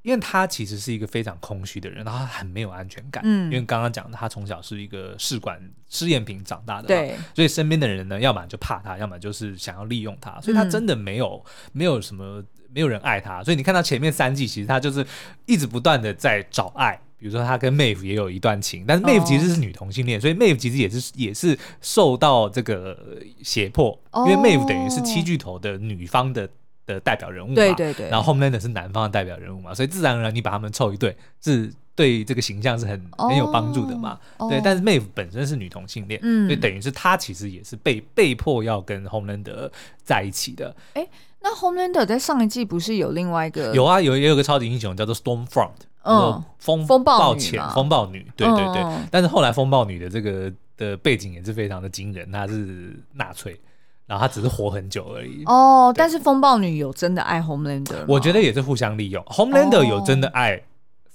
[0.03, 3.21] 因为他其实是一个非常空虚的人，然后他很没有安全感。
[3.25, 12.41] 嗯，因为刚刚讲的，他从小是一个试管试验品长大的嘛，对，所以身边的人呢，要么就怕他，要么就是想要利用他，所以他真的没有、嗯、没有什么。
[12.73, 15.05] 没有人爱他，所以你看到前面三季，其实他就是
[15.45, 16.99] 一直不断的在找爱。
[17.17, 20.21] 比如说他跟 Maeve 也有一段情，但是 Maeve 其实是女同性恋，oh.
[20.21, 22.97] 所以 Maeve 其实也是也是受到这个
[23.43, 24.25] 胁迫，oh.
[24.29, 26.47] 因为 Maeve 等于是七巨头的女方的
[26.85, 31.69] 的代表人物嘛，对对对，然后 Homelander 是男方的代表人物嘛，所以自然而然你把他们凑一对，是
[31.99, 33.29] 对这个形象是很、oh.
[33.29, 34.17] 很有帮助的嘛。
[34.47, 34.61] 对，oh.
[34.63, 39.69] 但是 Maeve 本身是女同性恋，嗯，所以等于是她其实也是被被迫要跟 Homelander
[40.03, 40.73] 在一起的。
[40.93, 41.05] 哎。
[41.41, 43.73] 那 Homelander 在上一季不是有另外一个？
[43.73, 45.69] 有啊，有也有个超级英雄叫做 Stormfront，
[46.03, 48.83] 嗯，风风暴前风暴女，对对对。
[48.83, 53.57] 嗯、但是后来风暴女的这个的背景也是非常的惊人，她是纳粹，
[54.05, 55.45] 然后她只是活很久而已。
[55.45, 58.03] 哦，但是风暴女有真的爱 Homelander？
[58.05, 60.61] 我觉得也是互相利用，Homelander 有真的爱。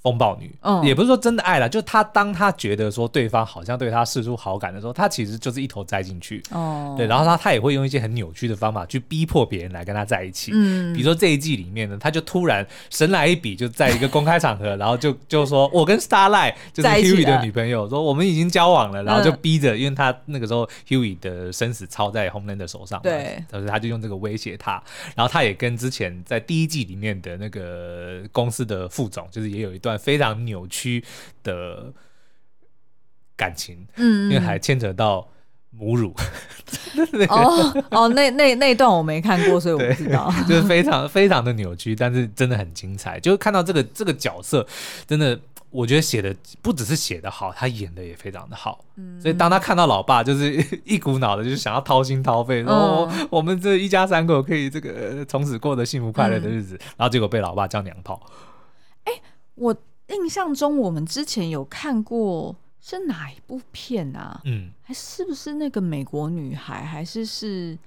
[0.04, 24.72] 风暴女，嗯，也不是说真的爱了，就他当他觉得说对方好像对他示出好感的时候，他其实就是一头栽进去，哦，对，然后他他也会用一些很扭曲的方法去逼迫别人来跟他在一起，嗯，比如说这一季里面呢，他就突然神来一笔，就在一个公开场合，然后就 就说我跟 Starlight 就是 Hughie 的女朋友，说我们已经交往了，然后就逼着，因为他那个时候 Hughie 的生死操在 Homelander 手上，对，所以他就用这个威胁他，
[25.16, 29.93] 然后他也跟之前在第一季里面的那个公司的副总，就是也有一段。
[29.98, 31.04] 非常扭曲
[31.42, 31.92] 的
[33.36, 35.28] 感情，嗯，因为还牵扯到
[35.70, 36.14] 母乳。
[37.28, 40.32] 哦哦，那那那段我没看过，所以我不知道。
[40.48, 43.18] 就是非常非常的扭曲，但是真的很精彩。
[43.20, 44.66] 就是看到这个这个角色，
[45.06, 45.38] 真的，
[45.70, 48.84] 我觉得写的不只是写的好，他演的也非常的好。
[48.96, 58.20] 嗯，所以当他看到老爸，就是 一股脑的，就是想要掏心掏肺，说、嗯、我们这一家三口可以这个从此过得幸福快乐的日子，嗯、然后结果被老爸叫娘炮。
[59.54, 59.74] 我
[60.08, 64.40] 印象中我们之前有看过是哪一部片啊？
[64.44, 66.84] 嗯，还是不是那个美国女孩？
[66.84, 67.78] 还是是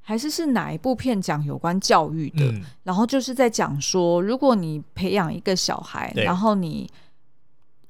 [0.00, 2.44] 还是是哪一部片讲有关教育的？
[2.46, 6.90] 嗯、然后就是在讲说，如果你培养一个小孩，然后你。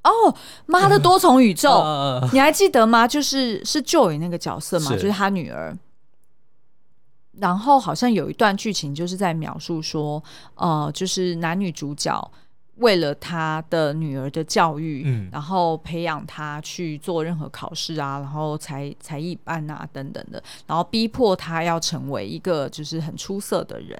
[0.06, 0.36] 哦，
[0.66, 1.80] 妈的多重宇宙，
[2.20, 3.08] 嗯、你还记得吗？
[3.08, 5.74] 就是是 Joy 那个角色嘛，是就是他女儿。
[7.38, 10.22] 然后好像有一段剧情就是在描述说，
[10.56, 12.30] 呃，就是男女主角
[12.76, 23.96] 为了他的女儿的教育，嗯，然后培养他去做任何考试啊，然后才才艺班啊等等的，然后逼迫他要成为一个就是很出色的人。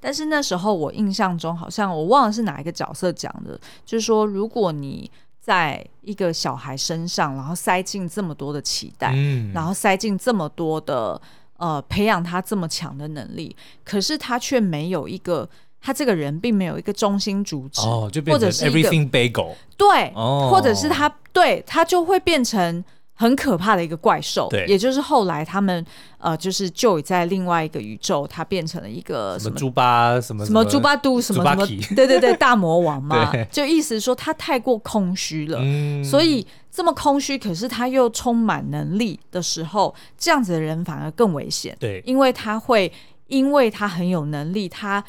[0.00, 5.10] 但是那时候我印象中好像我忘了是哪一个角色讲的，就是说如果你
[5.40, 11.20] 在一个小孩身上，然后塞进这么多的期待，嗯、然后塞进这么多的
[11.58, 15.48] 呃，培养他这么强的能力，可是他却没有一个，
[15.86, 22.84] 他这个人并没有一个中心主旨，哦，就变成 everything bagel，对，哦、或者是他对他就会变成。
[23.18, 25.82] 很可怕的一个怪兽，对，也就是后来他们
[26.18, 31.66] 呃，就是 Joy 在另外一个宇宙，他变成了一个什么猪八什么什么猪八都什么什么，
[31.96, 33.48] 对对对，大魔王嘛， 对。
[33.50, 42.92] 就意思说他太过空虚了，嗯、所以这么空虚，可是他又充满能力的时候，这样子的人反而更危险，对，因为他会
[43.28, 45.02] 因为他很有能力，他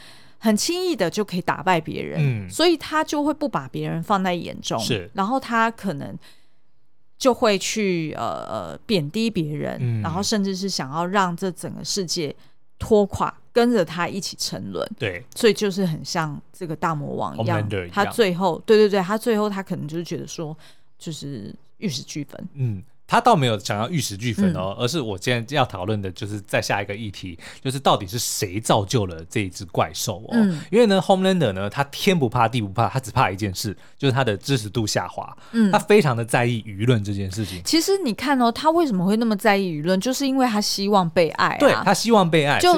[0.48, 6.18] 很轻易的就可以打败别人，嗯、所以他就会不把别人放在眼中，是，然后他可能。
[7.20, 12.34] 就会去呃呃贬低别人，嗯、然后甚至是想要让这整个世界
[12.78, 14.88] 拖垮，跟着他一起沉沦。
[15.00, 20.56] 对，所以就是很像这个大魔王一样，一样他最后，对对对，他最后他可能就是觉得说，
[21.00, 22.48] 就是玉石俱焚。
[22.54, 22.84] 嗯。
[23.08, 30.32] 他倒没有想要玉石俱焚哦，嗯、而是我今天要讨论的就是在下一个议题，就是到底是谁造就了这一只怪兽哦？
[30.34, 35.36] 嗯、因为呢，Homelander 呢，他天不怕地不怕，他只怕一件事，就是他的支持度下滑。
[35.54, 37.62] 嗯，他非常的在意舆论这件事情。
[37.64, 39.98] 其实你看哦，他为什么会那么在意舆论？
[40.02, 41.58] 就是因为他希望被爱、啊。
[41.60, 42.78] 对，他希望被爱，就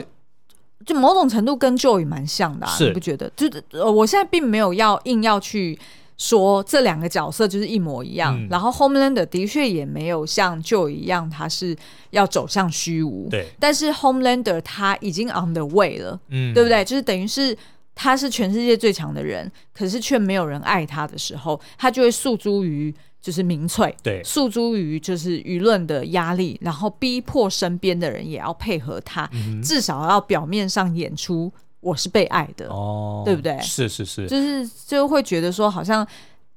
[0.86, 3.27] 就某种程度跟 Joy 蛮像的、啊，是你不觉得？
[3.36, 5.80] 就是呃，我现在并没有要硬要去。
[6.20, 11.76] 说这两个角色就是一模一样，嗯、然后 Homelander 的确也没有像 Joy 一样，他是
[12.11, 13.30] 要走向虚无。
[13.30, 16.84] 对，但是 Homelander 他已经 on the way 了，嗯，对不对？
[16.84, 17.57] 就是等于是
[17.95, 31.49] 他是全世界最强的人，可是却没有人爱他的时候，他就会诉诸于就是民粹，对，诉诸于就是舆论的压力，然后逼迫身边的人也要配合他，嗯、至少要表面上演出。
[31.82, 33.59] 我是被爱的，哦，对不对？
[33.61, 36.05] 是是是，就是就会觉得说，好像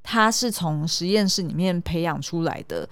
[0.02, 2.88] 他是从实验室里面培养出来的，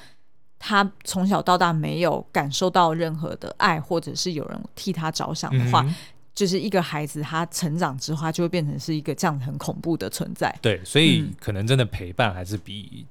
[0.58, 5.94] 他从小到大没有感受到任何的爱，或者是有人替他着想的话，嗯、
[6.34, 10.54] 就是一个孩子他成长之后，他就会变成是一个这样很恐怖的存在。
[10.62, 13.06] 对，所以可能真的陪伴还是比。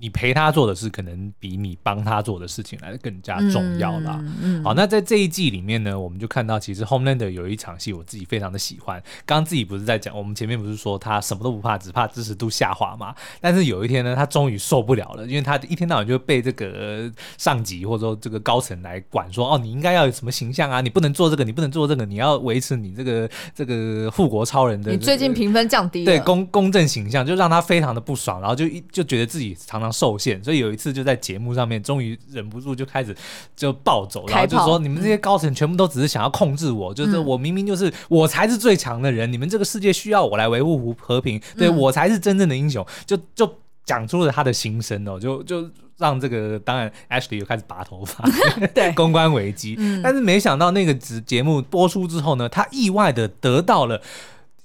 [0.00, 4.18] 你陪他做的事，可能比你帮他做的事情来的更加重要啦。
[4.20, 8.98] 嗯嗯、好，那在这一季里面呢，我们就看到，其实 Homelander 有一场戏，我自己非常的喜欢。
[9.26, 13.14] 刚刚自己不是在讲，我们前面不是说他什么都不怕，只怕支持度下滑嘛？
[13.42, 20.80] 但是有一天呢，他终于受不了了，因为他一天到晚就被这个上级或者说这个高层来管说，说哦，你应该要有什么形象啊？
[20.80, 24.96] 你不能做这个，你不能做这个，你要维持你这个这个护国超人的、这个。
[24.96, 29.89] 你最近评分降低了，对公公正形象，就让他非常的不爽，然后就一就觉得自己常常。
[29.92, 33.16] 受限，所以有一次就在节目上面，终于忍不住就开始
[33.56, 43.50] 就暴走，然后就说：“你们这些高层全部都只是想要控制我，就是我明明就是我才是最强的人，你们这个世界需要我来维护和平，对我才是真正的英雄。”就就
[43.84, 45.68] 讲出了他的心声哦，就就
[45.98, 48.24] 让这个当然 Ashley 又开始拔头发，
[48.74, 49.76] 对 公关危机。
[50.02, 54.00] 但是没想到那个节节目播出之后呢，他意外的得到了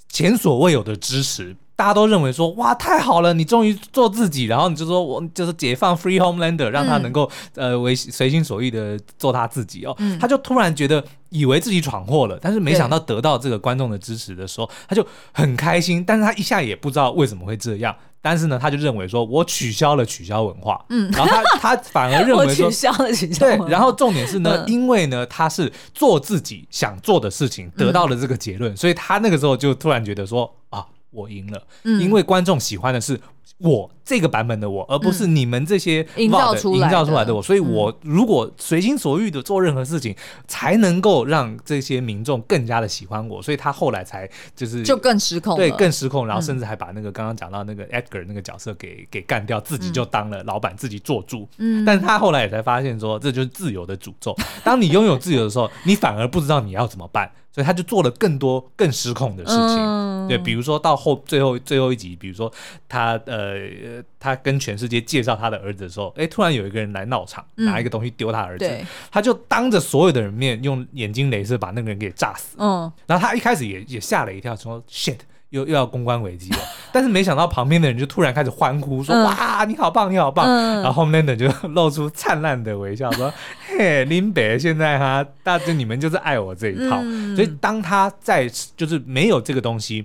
[0.08, 1.56] 前所未有的支持。
[1.78, 21.44] 大家都认为说，哇，太好了，你终于做自己，然后你就说我就是解放 Free Homelander，让他能够、嗯、呃为随心所欲的做他自己哦，嗯、他就突然觉得以为自己闯祸了，但是没想到得到这个观众的支持的时候，他就很开心，但是他一下也不知道为什么会这样，但是呢，他就认为说我取消了取消文化，嗯，然后他
[21.76, 30.86] 他反而认为说取消了取消文化，对，然后重点是呢，嗯、因为呢他是做自己想做的事情，得到了这个结论，嗯、所以他那个时候就突然觉得说啊。
[31.16, 33.20] 我赢了，因为观众喜欢的是
[33.58, 37.42] 我这个版本的我，而不是你们这些营造出来营造出来的我。
[37.42, 40.16] 所以，我如果随心所欲的做任何事情，
[40.48, 43.42] 才能够让这些民众更加的喜欢我。
[43.42, 51.48] 所以他后来才就是就更失控，对，更失控，然后甚至还把那个刚刚讲到那个 Edgar 那个角色给给干掉，自己就当了老板，自己做主。
[51.58, 54.36] 嗯，但是他后来也才发现说，这就是自由的诅咒。
[54.64, 57.32] 当你拥有自由的时候，你反而不知道你要怎么办。
[57.52, 62.52] 所以他就做了更多更失控的事情，嗯、对，比如说到后最后最后一集，比如说
[62.90, 72.56] 他呃他跟全世界介绍他的儿子的时候，哎，突然有一个人来闹场，拿一个东西丢他儿子，嗯、他就当着所有的人面用眼睛镭射把那个人给炸死。
[72.60, 75.18] 嗯，然后他一开始也也吓了一跳，说 shit。
[75.50, 76.60] 又又要公关危机了，
[76.92, 80.46] 但是没想到旁边的人就突然开始欢呼，说：“哇，你好棒，你好棒！”
[80.82, 83.32] 然后 Homelander 就露出灿烂的微笑，说
[83.66, 87.00] ：“嘿，林北现在哈，大家你们就是爱我这一套。”
[87.38, 90.04] 所以当他在就是没有这个东西，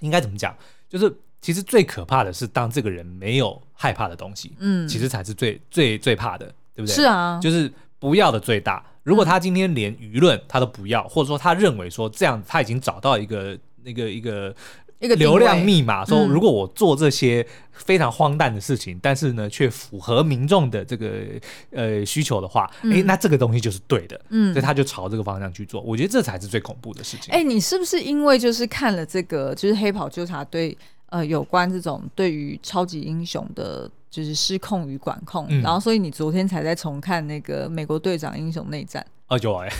[0.00, 0.54] 应该怎么讲？
[0.88, 6.94] 就是其实最可怕的是，当这个人没有害怕的东西，嗯，其实才是最最最怕的，对不对？
[6.94, 8.84] 是啊，就是不要的最大。
[9.02, 13.58] 如果他今天连舆论他都不要，或者说他认为说这样他已经找到一个。
[13.82, 14.54] 那个一个
[14.98, 21.10] 一个流量密码，说如果我做这些非常荒诞的事情，嗯、但是呢却符合民众的这个
[21.70, 25.80] 呃需求的话，哎、嗯，那这个东西就是对的，嗯，所以他就朝这个方向去做。
[25.80, 27.32] 我觉得这才是最恐怖的事情。
[27.32, 30.76] 哎，你是不是因为就是看了这个就是黑袍纠察队
[31.10, 39.04] 呃有关这种对于超级英雄的，就是失控与管控，嗯、然后所以你昨天才在重看那个美国队长英雄内战。
[39.28, 39.70] 哦，有哎，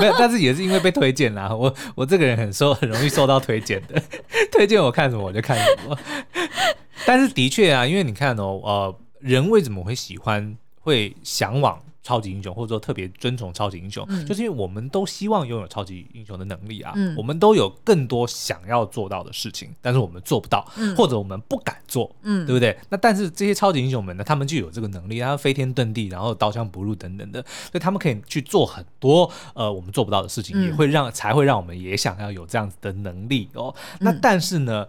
[0.00, 1.52] 没有，但是也是因为被推荐啦。
[1.52, 4.00] 我我这个人很受很容易受到推荐的，
[4.52, 5.98] 推荐我看什么我就看什么。
[7.04, 11.80] 但是的确啊，因为你看哦，呃，人为什么会喜欢，会向往？
[12.02, 22.76] 超级英雄，或者说特别尊崇超级英雄，嗯、就是因为我们都希望拥有超级英雄的能力啊，嗯、我们都有更多想要做到的事情，但是我们做不到，嗯、或者我们不敢做，嗯，对不对？
[22.88, 33.74] 那但是这些超级英雄们呢，他们就有这个能力，他飞天遁地，然后刀枪不入等等的，所以他们可以去做很多呃我们做不到的事情，嗯、也会让才会让我们也想要有这样子的能力哦。
[34.00, 34.88] 那但是呢，嗯、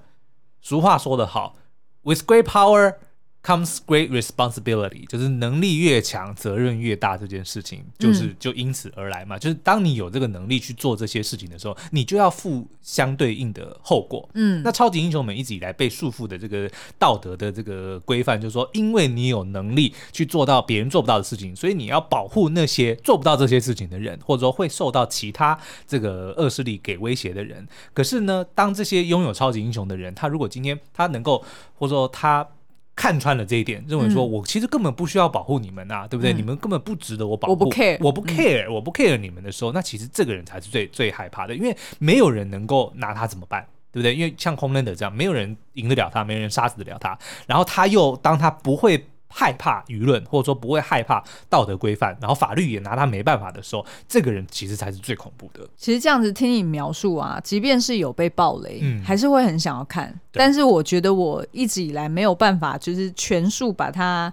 [0.61, 1.55] 俗话说得好
[2.03, 2.95] ，with great power。
[3.43, 7.17] Comes great responsibility，就是能力越强，责任越大。
[7.17, 9.35] 这件事情就是就因此而来嘛。
[9.35, 14.29] 嗯、就是当你有这个能力去做这些事情的时候，你就要负相对应的后果。
[14.35, 16.69] 嗯，那超级英雄们一直以来被束缚的这个
[16.99, 27.67] 道德的这个规范，就是说，因为你有能力去做到别人做不到的事情，所以你要保护那些做不到这些事情的人，或者说会受到其他这个恶势力给威胁的人。
[27.93, 31.43] 可是呢，当这些拥有超级英雄的人，他如果今天他能够，
[31.75, 32.47] 或者说他。
[32.95, 36.33] 看穿了这一点，认为说我其实根本不需要保护你们啊，嗯、对不对？
[36.33, 37.51] 你们根本不值得我保护。
[37.51, 44.13] 我不 care，我不 care，、嗯、我不 care 你们的时候，那其实这个人才是最最害怕的，因为没有人能够拿他怎么办，对不对？
[44.13, 47.17] 因为像 Homelander 这样，没有人赢得了他，没有人杀死得了他。
[47.47, 49.07] 然后他又当他不会。
[49.31, 55.67] 害怕舆论，或者说不会害怕道德规范，然后法律也拿他没办法的时候，这个人其实才是最恐怖的。
[55.77, 60.13] 其实这样子听你描述啊，即便是有被暴雷，嗯，还是会很想要看。
[60.31, 64.31] 但是我觉得我一直以来没有办法，就是全数把它，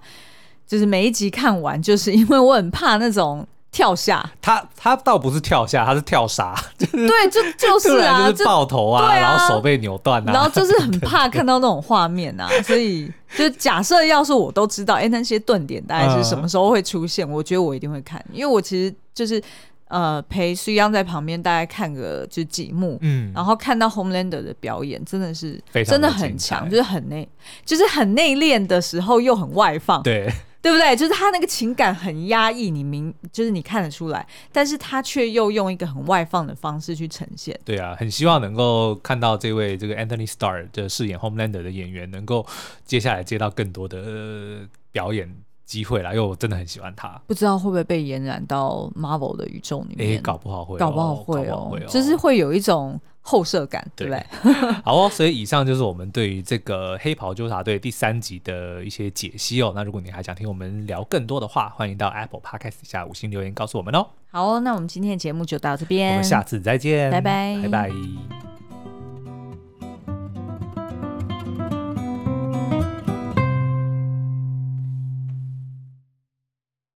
[0.66, 3.46] 就是每一集看完，就是因为我很怕那种。
[3.78, 9.14] 跳下，他他倒不是跳下，他是跳杀， 就是对，就 就是啊，就是爆头啊，啊。
[9.16, 19.40] 然后手被扭断啊，然后就是很 怕看到那种画面啊，所以就假设要是我都知道，哎、欸，那些顿点大概是什么时候会出现，嗯、我觉得我一定会看，因为我其实就是
[19.86, 27.28] 呃陪苏央在旁边大概看个就几幕，嗯，然后看到 Homelander 的表演真的是真的很强，就是很内
[27.64, 30.28] 就是很内敛的时候又很外放，对。
[30.60, 30.96] 对不对？
[30.96, 37.58] 就是他那个情感很压抑，你明就是你看得出来，但是他却又用一个很外放的方式去呈现。
[37.64, 42.44] 对啊，很希望能够看到这位这个 Anthony Starr 的饰演 Homelander 的演员，能够
[42.84, 45.32] 接下来接到更多的表演
[45.64, 47.20] 机会啦，因为我真的很喜欢他。
[47.26, 50.18] 不知道会不会被延染到 Marvel 的宇宙里面？
[50.18, 53.00] 哎，搞不好会、哦，搞不好会哦，会哦就是会有一种。
[53.28, 54.24] 后设感，对不对？
[54.82, 59.72] 好哦，所以以上就是我们对于这个《黑袍纠察队》第三集的一些解析哦。
[59.76, 64.06] 那如果你还想听我们聊更多的话，欢迎到 Apple Podcast 下五星留言告诉我们哦。
[64.30, 68.57] 好哦，那我们今天的节目就到这边，我们下次再见，拜拜，拜拜。